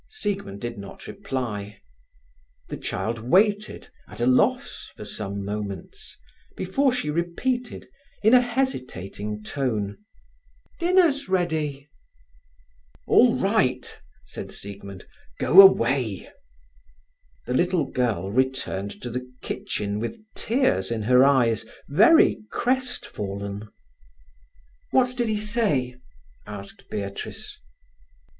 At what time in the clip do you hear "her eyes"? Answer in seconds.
21.03-21.63